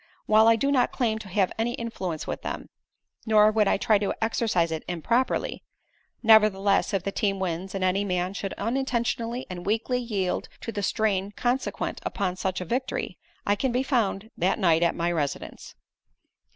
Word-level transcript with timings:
While 0.25 0.47
I 0.47 0.55
do 0.55 0.71
not 0.71 0.91
claim 0.91 1.19
to 1.19 1.27
have 1.29 1.51
any 1.59 1.73
influence 1.75 2.25
with 2.25 2.41
them, 2.41 2.69
nor 3.27 3.51
would 3.51 3.67
I 3.67 3.77
try 3.77 3.99
to 3.99 4.15
exercise 4.19 4.71
it 4.71 4.83
improperly, 4.87 5.63
nevertheless 6.23 6.91
if 6.91 7.03
the 7.03 7.11
team 7.11 7.39
wins 7.39 7.75
and 7.75 7.83
any 7.83 8.03
man 8.03 8.33
should 8.33 8.53
unintentionally 8.53 9.45
and 9.47 9.63
weakly 9.63 9.99
yield 9.99 10.49
to 10.61 10.71
the 10.71 10.81
strain 10.81 11.33
consequent 11.33 12.01
upon 12.03 12.35
such 12.35 12.59
a 12.61 12.65
victory, 12.65 13.19
I 13.45 13.53
can 13.55 13.71
be 13.71 13.83
found 13.83 14.31
that 14.37 14.57
night 14.57 14.81
at 14.81 14.95
my 14.95 15.11
residence. 15.11 15.75